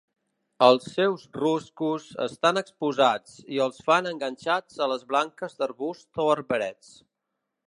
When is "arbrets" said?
6.39-6.95